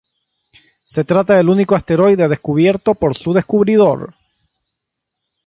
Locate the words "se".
0.83-1.03